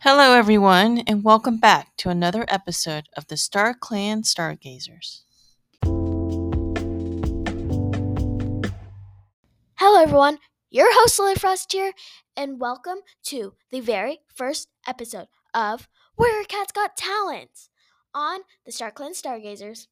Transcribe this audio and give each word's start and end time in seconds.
Hello, 0.00 0.34
everyone, 0.34 0.98
and 1.06 1.24
welcome 1.24 1.56
back 1.56 1.96
to 1.96 2.10
another 2.10 2.44
episode 2.48 3.04
of 3.16 3.26
the 3.28 3.36
Star 3.36 3.72
Clan 3.72 4.24
Stargazers. 4.24 5.24
Hello, 9.76 10.02
everyone. 10.02 10.38
Your 10.70 10.88
host, 10.92 11.18
Lily 11.18 11.34
Frost 11.34 11.72
here, 11.72 11.92
and 12.36 12.60
welcome 12.60 12.98
to 13.24 13.54
the 13.72 13.80
very 13.80 14.18
first 14.34 14.68
episode 14.86 15.28
of 15.54 15.88
Warrior 16.18 16.44
Cats 16.44 16.72
Got 16.72 16.94
Talent 16.96 17.70
on 18.14 18.40
the 18.66 18.72
Star 18.72 18.90
Clan 18.90 19.14
Stargazers. 19.14 19.88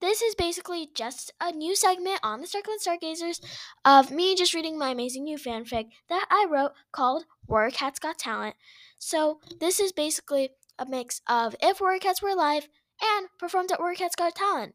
This 0.00 0.20
is 0.20 0.34
basically 0.34 0.88
just 0.94 1.32
a 1.40 1.52
new 1.52 1.76
segment 1.76 2.18
on 2.24 2.40
the 2.40 2.48
Star 2.48 2.62
Clan 2.62 2.78
Stargazers 2.80 3.40
of 3.84 4.10
me 4.10 4.34
just 4.34 4.52
reading 4.52 4.76
my 4.76 4.90
amazing 4.90 5.24
new 5.24 5.38
fanfic 5.38 5.86
that 6.08 6.26
I 6.28 6.46
wrote 6.50 6.72
called 6.92 7.24
Warrior 7.48 7.70
Cats 7.70 7.98
Got 7.98 8.18
Talent. 8.18 8.56
So, 8.98 9.40
this 9.60 9.80
is 9.80 9.92
basically 9.92 10.50
a 10.78 10.86
mix 10.86 11.20
of 11.28 11.56
if 11.60 11.80
Warrior 11.80 12.00
Cats 12.00 12.22
were 12.22 12.28
alive 12.28 12.68
and 13.02 13.28
performed 13.38 13.72
at 13.72 13.80
Warrior 13.80 13.96
Cats 13.96 14.16
Got 14.16 14.34
Talent. 14.34 14.74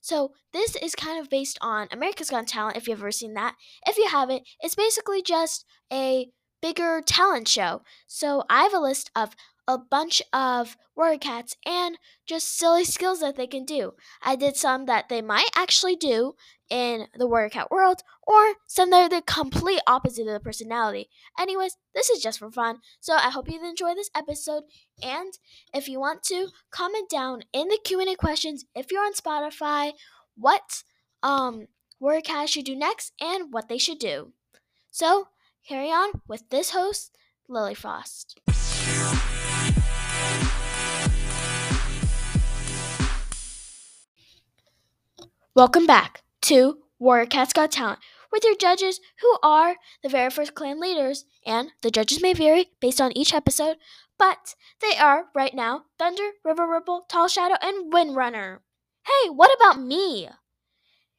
So, 0.00 0.32
this 0.52 0.76
is 0.76 0.94
kind 0.94 1.20
of 1.20 1.30
based 1.30 1.58
on 1.60 1.88
America's 1.92 2.30
Got 2.30 2.46
Talent, 2.46 2.76
if 2.76 2.88
you've 2.88 2.98
ever 2.98 3.12
seen 3.12 3.34
that. 3.34 3.56
If 3.86 3.98
you 3.98 4.08
haven't, 4.08 4.42
it's 4.60 4.74
basically 4.74 5.22
just 5.22 5.64
a 5.92 6.28
bigger 6.60 7.02
talent 7.04 7.48
show. 7.48 7.82
So, 8.06 8.44
I 8.48 8.62
have 8.62 8.74
a 8.74 8.78
list 8.78 9.10
of 9.14 9.36
a 9.66 9.78
bunch 9.78 10.22
of 10.32 10.76
warrior 10.94 11.18
cats 11.18 11.56
and 11.66 11.98
just 12.26 12.56
silly 12.56 12.84
skills 12.84 13.20
that 13.20 13.36
they 13.36 13.46
can 13.46 13.64
do. 13.64 13.94
I 14.22 14.36
did 14.36 14.56
some 14.56 14.86
that 14.86 15.08
they 15.08 15.22
might 15.22 15.48
actually 15.56 15.96
do 15.96 16.34
in 16.70 17.06
the 17.14 17.26
warrior 17.26 17.50
cat 17.50 17.70
world, 17.70 18.02
or 18.26 18.54
some 18.66 18.90
that 18.90 19.02
are 19.02 19.16
the 19.16 19.22
complete 19.22 19.80
opposite 19.86 20.26
of 20.26 20.32
the 20.32 20.40
personality. 20.40 21.10
Anyways, 21.38 21.76
this 21.94 22.08
is 22.08 22.22
just 22.22 22.38
for 22.38 22.50
fun, 22.50 22.78
so 23.00 23.14
I 23.14 23.30
hope 23.30 23.50
you 23.50 23.62
enjoy 23.62 23.94
this 23.94 24.10
episode. 24.14 24.64
And 25.02 25.34
if 25.74 25.88
you 25.88 26.00
want 26.00 26.22
to, 26.24 26.48
comment 26.70 27.10
down 27.10 27.42
in 27.52 27.68
the 27.68 27.78
Q 27.84 28.00
and 28.00 28.08
A 28.08 28.16
questions 28.16 28.64
if 28.74 28.90
you're 28.90 29.04
on 29.04 29.12
Spotify 29.12 29.92
what 30.36 30.82
um 31.22 31.68
warrior 32.00 32.20
cat 32.20 32.48
should 32.48 32.64
do 32.64 32.74
next 32.74 33.12
and 33.20 33.52
what 33.52 33.68
they 33.68 33.78
should 33.78 33.98
do. 33.98 34.32
So 34.90 35.28
carry 35.66 35.90
on 35.90 36.22
with 36.26 36.48
this 36.50 36.70
host, 36.70 37.16
Lily 37.48 37.74
Frost. 37.74 38.40
Welcome 45.56 45.86
back 45.86 46.24
to 46.42 46.78
Warrior 46.98 47.26
Cats 47.26 47.52
Got 47.52 47.70
Talent 47.70 48.00
with 48.32 48.42
your 48.42 48.56
judges 48.56 48.98
who 49.20 49.38
are 49.40 49.76
the 50.02 50.08
very 50.08 50.28
first 50.28 50.56
clan 50.56 50.80
leaders, 50.80 51.26
and 51.46 51.70
the 51.80 51.92
judges 51.92 52.20
may 52.20 52.32
vary 52.32 52.70
based 52.80 53.00
on 53.00 53.16
each 53.16 53.32
episode, 53.32 53.76
but 54.18 54.56
they 54.80 54.96
are 54.96 55.26
right 55.32 55.54
now 55.54 55.82
Thunder, 55.96 56.30
River 56.44 56.66
Ripple, 56.66 57.06
Tall 57.08 57.28
Shadow, 57.28 57.54
and 57.62 57.92
Windrunner. 57.92 58.62
Hey, 59.06 59.30
what 59.30 59.56
about 59.56 59.80
me? 59.80 60.28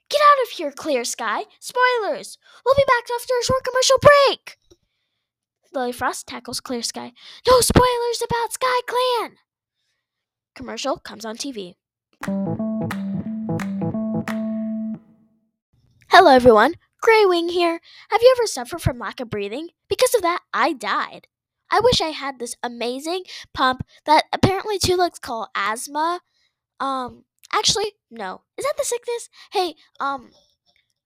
Get 0.09 0.21
out 0.21 0.43
of 0.43 0.49
here, 0.49 0.73
Clear 0.73 1.05
Sky! 1.05 1.43
Spoilers! 1.61 2.37
We'll 2.65 2.75
be 2.75 2.83
back 2.87 3.05
after 3.15 3.35
a 3.39 3.45
short 3.45 3.63
commercial 3.63 3.99
break! 4.01 4.57
Lily 5.73 5.93
Frost 5.93 6.27
tackles 6.27 6.59
Clear 6.59 6.81
Sky. 6.81 7.13
No 7.47 7.61
spoilers 7.61 8.21
about 8.21 8.51
Sky 8.51 8.81
Clan! 8.85 9.37
Commercial 10.55 10.97
comes 10.97 11.23
on 11.23 11.37
TV. 11.37 11.75
Hello, 16.25 16.35
everyone. 16.35 16.73
Grey 17.03 17.23
Wing 17.23 17.49
here. 17.49 17.79
Have 18.09 18.23
you 18.23 18.35
ever 18.35 18.47
suffered 18.47 18.81
from 18.81 18.97
lack 18.97 19.19
of 19.19 19.29
breathing? 19.29 19.69
Because 19.87 20.15
of 20.15 20.23
that, 20.23 20.39
I 20.51 20.73
died. 20.73 21.27
I 21.69 21.79
wish 21.79 22.01
I 22.01 22.07
had 22.07 22.39
this 22.39 22.55
amazing 22.63 23.25
pump 23.53 23.85
that 24.07 24.23
apparently 24.33 24.79
two 24.79 24.95
legs 24.95 25.19
call 25.19 25.51
asthma. 25.53 26.21
Um, 26.79 27.25
actually, 27.53 27.93
no. 28.09 28.41
Is 28.57 28.65
that 28.65 28.73
the 28.75 28.85
sickness? 28.85 29.29
Hey, 29.51 29.75
um, 29.99 30.31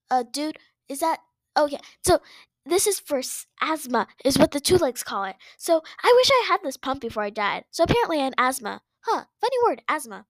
uh, 0.09 0.23
dude, 0.23 0.57
is 0.87 1.01
that 1.01 1.19
okay? 1.57 1.79
So 2.01 2.21
this 2.65 2.87
is 2.87 3.01
for 3.01 3.21
asthma, 3.59 4.07
is 4.23 4.37
what 4.37 4.51
the 4.51 4.61
two 4.61 4.77
legs 4.77 5.03
call 5.03 5.25
it. 5.25 5.35
So 5.57 5.83
I 6.01 6.13
wish 6.15 6.29
I 6.31 6.45
had 6.47 6.61
this 6.63 6.77
pump 6.77 7.01
before 7.01 7.23
I 7.23 7.29
died. 7.29 7.65
So 7.71 7.83
apparently 7.83 8.19
I 8.21 8.23
had 8.23 8.35
asthma. 8.37 8.83
Huh? 9.01 9.25
Funny 9.41 9.57
word, 9.65 9.81
asthma. 9.89 10.27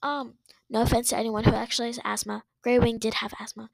Um, 0.00 0.34
no 0.70 0.82
offense 0.82 1.08
to 1.08 1.18
anyone 1.18 1.42
who 1.42 1.54
actually 1.54 1.88
has 1.88 1.98
asthma. 2.04 2.44
Grey 2.66 2.80
Wing 2.80 2.98
did 2.98 3.14
have 3.14 3.32
asthma. 3.38 3.70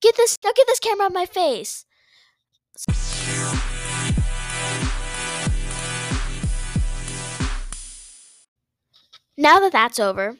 Get 0.00 0.16
this! 0.16 0.38
Now 0.44 0.52
get 0.54 0.68
this 0.68 0.78
camera 0.78 1.06
on 1.06 1.12
my 1.12 1.26
face. 1.26 1.84
Now 9.36 9.58
that 9.58 9.72
that's 9.72 9.98
over, 9.98 10.36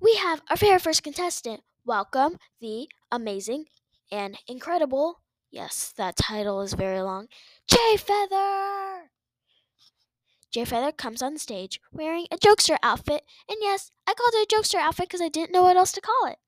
we 0.00 0.16
have 0.16 0.42
our 0.50 0.56
very 0.56 0.80
first 0.80 1.04
contestant. 1.04 1.60
Welcome 1.84 2.38
the 2.60 2.88
amazing 3.12 3.66
and 4.10 4.36
incredible. 4.48 5.20
Yes, 5.52 5.94
that 5.96 6.16
title 6.16 6.60
is 6.62 6.74
very 6.74 7.02
long. 7.02 7.28
Jay 7.68 7.96
Feather. 7.96 9.12
Jay 10.50 10.64
Feather 10.64 10.90
comes 10.90 11.22
on 11.22 11.38
stage 11.38 11.80
wearing 11.92 12.26
a 12.32 12.36
jokester 12.36 12.78
outfit, 12.82 13.22
and 13.48 13.58
yes, 13.60 13.92
I 14.08 14.14
called 14.14 14.32
it 14.34 14.52
a 14.52 14.56
jokester 14.56 14.80
outfit 14.80 15.08
because 15.08 15.22
I 15.22 15.28
didn't 15.28 15.52
know 15.52 15.62
what 15.62 15.76
else 15.76 15.92
to 15.92 16.00
call 16.00 16.26
it. 16.26 16.38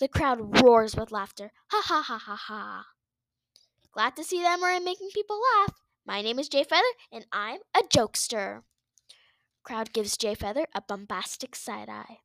The 0.00 0.08
crowd 0.08 0.62
roars 0.62 0.96
with 0.96 1.12
laughter. 1.12 1.52
Ha 1.68 1.82
ha 1.84 2.00
ha 2.00 2.16
ha 2.16 2.34
ha. 2.34 2.86
Glad 3.92 4.16
to 4.16 4.24
see 4.24 4.40
them 4.42 4.64
are 4.64 4.80
making 4.80 5.10
people 5.12 5.38
laugh. 5.58 5.74
My 6.06 6.22
name 6.22 6.38
is 6.38 6.48
Jay 6.48 6.64
Feather, 6.64 6.82
and 7.12 7.26
I'm 7.30 7.60
a 7.74 7.82
jokester. 7.82 8.62
Crowd 9.62 9.92
gives 9.92 10.16
Jay 10.16 10.34
Feather 10.34 10.66
a 10.74 10.80
bombastic 10.80 11.54
side 11.54 11.90
eye. 11.90 12.20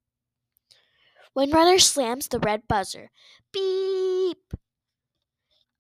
Windrunner 1.38 1.82
slams 1.82 2.30
the 2.30 2.40
red 2.40 2.66
buzzer. 2.70 3.12
Beep. 3.52 4.54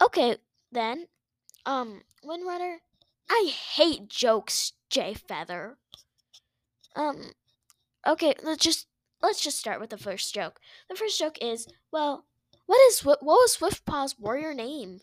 Okay, 0.03 0.35
then. 0.69 1.07
Um, 1.65 2.01
Windrunner, 2.25 2.79
I 3.29 3.49
hate 3.73 4.09
jokes, 4.09 4.73
Jay 4.89 5.13
Feather. 5.13 5.77
Um, 6.93 7.31
okay, 8.05 8.33
let's 8.43 8.65
just 8.65 8.87
let's 9.21 9.41
just 9.41 9.59
start 9.59 9.79
with 9.79 9.89
the 9.89 9.97
first 9.97 10.33
joke. 10.33 10.59
The 10.89 10.95
first 10.95 11.19
joke 11.19 11.37
is, 11.41 11.67
well, 11.91 12.25
what 12.65 12.79
is 12.87 13.03
what, 13.03 13.23
was 13.23 13.57
Swiftpaw's 13.57 14.17
warrior 14.19 14.53
name? 14.53 15.01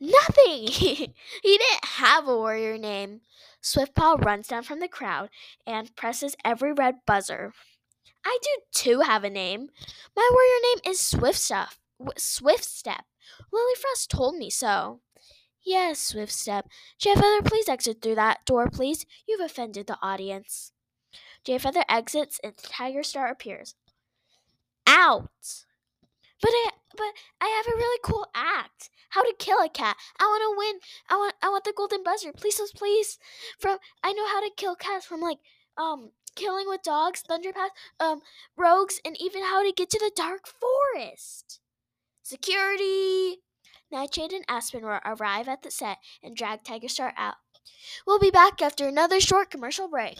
Nothing. 0.00 0.66
he 0.68 1.14
didn't 1.42 1.84
have 1.84 2.28
a 2.28 2.36
warrior 2.36 2.78
name. 2.78 3.20
Swiftpaw 3.62 4.24
runs 4.24 4.48
down 4.48 4.62
from 4.62 4.80
the 4.80 4.88
crowd 4.88 5.28
and 5.66 5.94
presses 5.96 6.36
every 6.44 6.72
red 6.72 6.96
buzzer. 7.06 7.52
I 8.24 8.38
do 8.42 8.48
too 8.72 9.00
have 9.00 9.24
a 9.24 9.30
name. 9.30 9.68
My 10.16 10.28
warrior 10.32 10.60
name 10.62 10.92
is 10.92 11.00
Swift 11.00 11.38
Stuff. 11.38 11.78
Swift 12.16 12.64
Step. 12.64 13.04
Lily 13.52 13.74
Frost 13.74 14.10
told 14.10 14.36
me 14.36 14.50
so. 14.50 15.00
Yes, 15.68 16.00
Swift 16.00 16.32
Step. 16.32 16.66
Jay 16.96 17.12
Feather, 17.12 17.42
please 17.42 17.68
exit 17.68 18.00
through 18.00 18.14
that 18.14 18.46
door, 18.46 18.70
please. 18.70 19.04
You've 19.28 19.42
offended 19.42 19.86
the 19.86 19.98
audience. 20.00 20.72
Jay 21.44 21.58
Feather 21.58 21.84
exits 21.90 22.40
and 22.42 22.56
Tiger 22.56 23.02
Star 23.02 23.28
appears. 23.28 23.74
Out. 24.86 25.28
But 26.40 26.52
I 26.52 26.70
but 26.96 27.12
I 27.42 27.48
have 27.48 27.66
a 27.66 27.76
really 27.76 28.00
cool 28.02 28.28
act. 28.34 28.88
How 29.10 29.22
to 29.22 29.34
kill 29.38 29.58
a 29.58 29.68
cat. 29.68 29.98
I 30.18 30.24
want 30.24 30.42
to 30.42 30.58
win. 30.58 30.80
I 31.10 31.16
want 31.16 31.34
I 31.42 31.50
want 31.50 31.64
the 31.64 31.74
golden 31.76 32.02
buzzer. 32.02 32.32
Please, 32.32 32.56
please, 32.56 32.72
please. 32.72 33.18
From 33.58 33.76
I 34.02 34.14
know 34.14 34.26
how 34.26 34.40
to 34.40 34.50
kill 34.56 34.74
cats 34.74 35.04
from 35.04 35.20
like 35.20 35.38
um 35.76 36.12
killing 36.34 36.66
with 36.66 36.80
dogs, 36.82 37.22
thunderpath, 37.28 37.76
um 38.00 38.22
rogues, 38.56 39.02
and 39.04 39.20
even 39.20 39.42
how 39.42 39.62
to 39.62 39.72
get 39.72 39.90
to 39.90 39.98
the 39.98 40.12
dark 40.16 40.46
forest. 40.46 41.60
Security. 42.22 43.37
Nightshade 43.90 44.32
and 44.32 44.44
Aspen 44.48 44.84
arrive 44.84 45.48
at 45.48 45.62
the 45.62 45.70
set 45.70 45.98
and 46.22 46.36
drag 46.36 46.62
Tiger 46.62 46.88
Star 46.88 47.14
out. 47.16 47.36
We'll 48.06 48.18
be 48.18 48.30
back 48.30 48.60
after 48.60 48.86
another 48.86 49.18
short 49.20 49.50
commercial 49.50 49.88
break. 49.88 50.18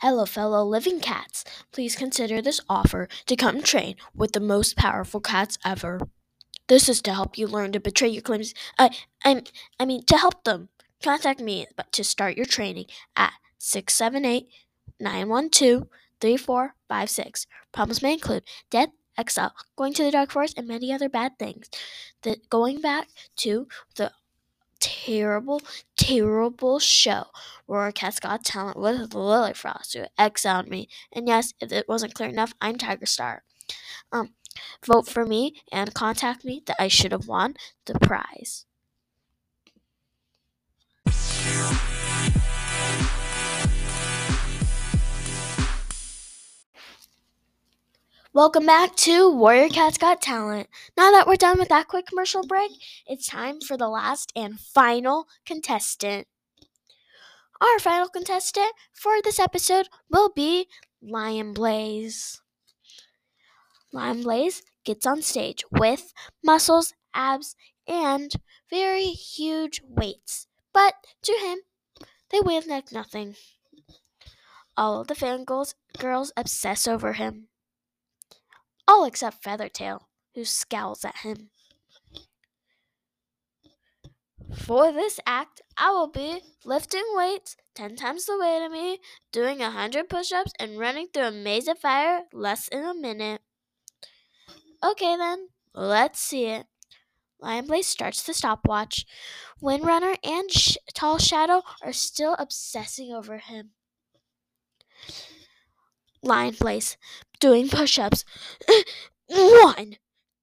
Hello, 0.00 0.24
fellow 0.24 0.64
living 0.64 1.00
cats. 1.00 1.44
Please 1.72 1.96
consider 1.96 2.40
this 2.40 2.60
offer 2.68 3.08
to 3.26 3.36
come 3.36 3.62
train 3.62 3.96
with 4.14 4.32
the 4.32 4.40
most 4.40 4.76
powerful 4.76 5.20
cats 5.20 5.58
ever. 5.64 6.00
This 6.68 6.88
is 6.88 7.02
to 7.02 7.14
help 7.14 7.36
you 7.36 7.46
learn 7.46 7.72
to 7.72 7.80
betray 7.80 8.08
your 8.08 8.22
clans. 8.22 8.54
I, 8.78 8.90
I, 9.24 9.42
I 9.78 9.84
mean, 9.84 10.04
to 10.04 10.16
help 10.16 10.44
them. 10.44 10.68
Contact 11.02 11.40
me 11.40 11.66
to 11.92 12.04
start 12.04 12.36
your 12.36 12.46
training 12.46 12.86
at 13.16 13.34
678 13.58 14.48
912 14.98 15.88
3456. 16.20 17.46
Problems 17.72 18.02
may 18.02 18.14
include 18.14 18.44
death, 18.70 18.90
exile, 19.18 19.52
going 19.76 19.92
to 19.94 20.04
the 20.04 20.10
dark 20.10 20.30
forest, 20.30 20.56
and 20.56 20.68
many 20.68 20.92
other 20.92 21.08
bad 21.08 21.38
things. 21.38 21.68
The, 22.22 22.38
going 22.50 22.80
back 22.80 23.08
to 23.36 23.68
the 23.96 24.12
terrible, 24.80 25.62
terrible 25.96 26.78
show 26.78 27.24
where 27.66 27.90
Cats 27.92 28.20
Got 28.20 28.44
Talent 28.44 28.78
with 28.78 29.14
Lily 29.14 29.54
Frost 29.54 29.94
who 29.94 30.04
exiled 30.18 30.68
me. 30.68 30.88
And 31.12 31.26
yes, 31.26 31.54
if 31.60 31.72
it 31.72 31.88
wasn't 31.88 32.14
clear 32.14 32.28
enough, 32.28 32.52
I'm 32.60 32.76
Tiger 32.76 33.06
Star. 33.06 33.42
Um, 34.12 34.34
Vote 34.86 35.06
for 35.06 35.26
me 35.26 35.54
and 35.70 35.92
contact 35.94 36.44
me 36.44 36.62
that 36.66 36.80
I 36.80 36.88
should 36.88 37.12
have 37.12 37.28
won 37.28 37.54
the 37.84 37.98
prize. 37.98 38.64
Welcome 48.36 48.66
back 48.66 48.94
to 48.96 49.30
Warrior 49.30 49.70
Cats 49.70 49.96
Got 49.96 50.20
Talent. 50.20 50.68
Now 50.94 51.10
that 51.10 51.26
we're 51.26 51.36
done 51.36 51.58
with 51.58 51.70
that 51.70 51.88
quick 51.88 52.04
commercial 52.04 52.46
break, 52.46 52.70
it's 53.06 53.26
time 53.26 53.62
for 53.62 53.78
the 53.78 53.88
last 53.88 54.30
and 54.36 54.60
final 54.60 55.26
contestant. 55.46 56.26
Our 57.62 57.78
final 57.78 58.10
contestant 58.10 58.72
for 58.92 59.22
this 59.22 59.40
episode 59.40 59.88
will 60.10 60.28
be 60.28 60.66
Lion 61.00 61.54
Blaze. 61.54 62.42
Lion 63.90 64.22
Blaze 64.22 64.62
gets 64.84 65.06
on 65.06 65.22
stage 65.22 65.64
with 65.70 66.12
muscles, 66.44 66.92
abs, 67.14 67.56
and 67.88 68.32
very 68.68 69.06
huge 69.06 69.80
weights. 69.88 70.46
But 70.74 70.92
to 71.22 71.32
him, 71.32 71.60
they 72.28 72.40
weigh 72.42 72.60
like 72.68 72.92
nothing. 72.92 73.36
All 74.76 75.00
of 75.00 75.06
the 75.06 75.14
fangirls 75.14 75.72
girls 75.98 76.34
obsess 76.36 76.86
over 76.86 77.14
him. 77.14 77.48
All 78.88 79.04
except 79.04 79.42
Feathertail, 79.42 80.02
who 80.34 80.44
scowls 80.44 81.04
at 81.04 81.18
him. 81.18 81.50
For 84.54 84.92
this 84.92 85.18
act, 85.26 85.60
I 85.76 85.90
will 85.90 86.06
be 86.08 86.40
lifting 86.64 87.04
weights 87.14 87.56
10 87.74 87.96
times 87.96 88.26
the 88.26 88.38
weight 88.38 88.64
of 88.64 88.72
me, 88.72 89.00
doing 89.32 89.60
a 89.60 89.64
100 89.64 90.08
push 90.08 90.32
ups, 90.32 90.52
and 90.58 90.78
running 90.78 91.08
through 91.12 91.24
a 91.24 91.30
maze 91.30 91.68
of 91.68 91.78
fire 91.78 92.22
less 92.32 92.68
than 92.68 92.84
a 92.84 92.94
minute. 92.94 93.42
Okay 94.84 95.16
then, 95.16 95.48
let's 95.74 96.20
see 96.20 96.46
it. 96.46 96.66
Lion 97.40 97.66
Blaze 97.66 97.86
starts 97.86 98.22
the 98.22 98.34
stopwatch. 98.34 99.04
Windrunner 99.62 100.16
and 100.24 100.50
Sh- 100.50 100.76
Tall 100.94 101.18
Shadow 101.18 101.62
are 101.82 101.92
still 101.92 102.34
obsessing 102.38 103.12
over 103.12 103.38
him. 103.38 103.70
Lion 106.22 106.54
Blaze 106.58 106.96
doing 107.40 107.68
push 107.68 107.98
ups. 107.98 108.24
One, 109.28 109.96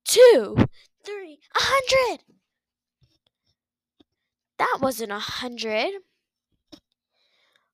two, 0.06 0.57
three, 1.04 1.40
a 1.56 1.60
hundred! 1.60 2.24
That 4.57 4.80
wasn't 4.81 5.12
a 5.12 5.19
hundred. 5.19 5.92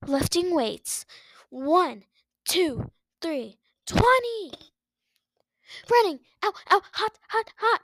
Lifting 0.06 0.56
weights. 0.56 1.06
One, 1.50 2.04
two, 2.48 2.92
three, 3.22 3.58
twenty! 3.86 4.52
Running! 5.92 6.20
Ow, 6.44 6.54
ow, 6.72 6.82
hot, 6.94 7.20
hot, 7.30 7.52
hot! 7.58 7.82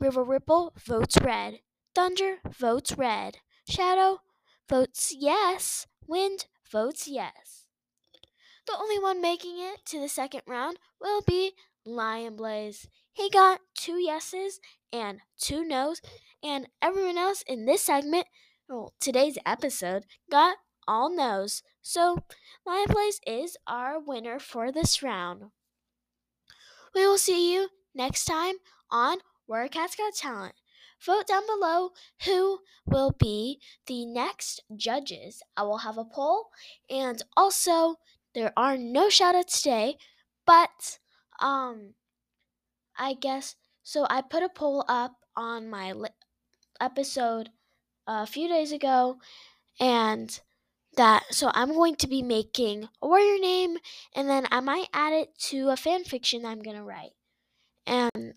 River 0.00 0.22
Ripple 0.22 0.72
votes 0.76 1.16
red. 1.22 1.60
Thunder 1.94 2.38
votes 2.48 2.98
red. 2.98 3.38
Shadow 3.68 4.20
votes 4.68 5.14
yes. 5.16 5.86
Wind 6.06 6.46
votes 6.70 7.08
yes. 7.08 7.63
The 8.66 8.76
only 8.78 8.98
one 8.98 9.20
making 9.20 9.58
it 9.58 9.84
to 9.86 10.00
the 10.00 10.08
second 10.08 10.42
round 10.46 10.78
will 11.00 11.22
be 11.22 11.52
Lion 11.84 12.36
Blaze. 12.36 12.88
He 13.12 13.28
got 13.28 13.60
two 13.74 13.96
yeses 13.98 14.58
and 14.92 15.20
two 15.38 15.64
nos, 15.64 16.00
and 16.42 16.68
everyone 16.80 17.18
else 17.18 17.42
in 17.46 17.66
this 17.66 17.82
segment, 17.82 18.26
well, 18.68 18.94
today's 19.00 19.38
episode, 19.44 20.04
got 20.30 20.56
all 20.88 21.14
nos. 21.14 21.62
So 21.82 22.18
Lion 22.66 22.86
Blaze 22.88 23.20
is 23.26 23.56
our 23.66 24.00
winner 24.00 24.38
for 24.38 24.72
this 24.72 25.02
round. 25.02 25.44
We 26.94 27.06
will 27.06 27.18
see 27.18 27.52
you 27.52 27.68
next 27.94 28.24
time 28.24 28.54
on 28.90 29.18
Warrior 29.46 29.68
Cats 29.68 29.96
Got 29.96 30.14
Talent. 30.14 30.54
Vote 31.04 31.26
down 31.26 31.42
below 31.46 31.90
who 32.24 32.60
will 32.86 33.10
be 33.18 33.60
the 33.86 34.06
next 34.06 34.62
judges. 34.74 35.42
I 35.56 35.64
will 35.64 35.78
have 35.78 35.98
a 35.98 36.04
poll, 36.04 36.46
and 36.88 37.22
also 37.36 37.96
there 38.34 38.52
are 38.56 38.76
no 38.76 39.08
shoutouts 39.08 39.62
today, 39.62 39.96
but 40.46 40.98
um, 41.40 41.94
I 42.98 43.14
guess 43.14 43.56
so. 43.82 44.06
I 44.10 44.20
put 44.22 44.42
a 44.42 44.48
poll 44.48 44.84
up 44.88 45.16
on 45.36 45.68
my 45.70 45.92
li- 45.92 46.08
episode 46.80 47.50
a 48.06 48.26
few 48.26 48.48
days 48.48 48.72
ago, 48.72 49.18
and 49.80 50.40
that 50.96 51.24
so 51.34 51.50
I'm 51.54 51.72
going 51.74 51.96
to 51.96 52.08
be 52.08 52.22
making 52.22 52.88
a 53.02 53.08
warrior 53.08 53.38
name, 53.40 53.78
and 54.14 54.28
then 54.28 54.46
I 54.50 54.60
might 54.60 54.88
add 54.92 55.12
it 55.12 55.38
to 55.50 55.70
a 55.70 55.76
fan 55.76 56.04
fiction 56.04 56.44
I'm 56.46 56.62
gonna 56.62 56.84
write. 56.84 57.12
And 57.86 58.34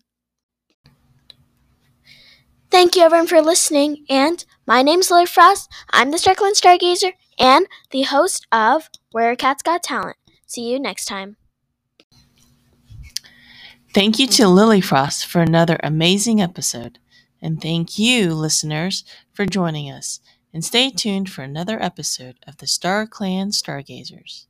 thank 2.70 2.96
you 2.96 3.02
everyone 3.02 3.26
for 3.26 3.40
listening. 3.40 4.04
And 4.08 4.44
my 4.66 4.82
name's 4.82 5.10
Lily 5.10 5.26
Frost. 5.26 5.70
I'm 5.90 6.10
the 6.10 6.18
Star 6.18 6.34
Clan 6.34 6.52
Stargazer 6.54 7.12
and 7.38 7.66
the 7.90 8.02
host 8.02 8.46
of 8.50 8.90
Warrior 9.12 9.36
Cats 9.36 9.62
Got 9.62 9.82
Talent. 9.82 10.16
See 10.46 10.70
you 10.70 10.80
next 10.80 11.04
time. 11.04 11.36
Thank 13.94 14.18
you 14.18 14.26
to 14.26 14.48
Lily 14.48 14.80
Frost 14.80 15.24
for 15.26 15.40
another 15.40 15.78
amazing 15.82 16.40
episode. 16.40 16.98
And 17.40 17.62
thank 17.62 17.98
you, 17.98 18.34
listeners, 18.34 19.04
for 19.32 19.46
joining 19.46 19.90
us. 19.90 20.20
And 20.52 20.64
stay 20.64 20.90
tuned 20.90 21.30
for 21.30 21.42
another 21.42 21.80
episode 21.82 22.36
of 22.46 22.56
the 22.56 22.66
Star 22.66 23.06
Clan 23.06 23.52
Stargazers. 23.52 24.47